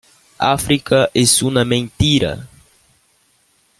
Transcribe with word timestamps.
África 0.55 1.11
es 1.13 1.43
una 1.43 1.63
mentira. 1.63 2.47